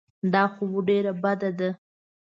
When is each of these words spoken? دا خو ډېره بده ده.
دا 0.33 0.43
خو 0.53 0.63
ډېره 0.87 1.11
بده 1.23 1.49
ده. 1.59 1.69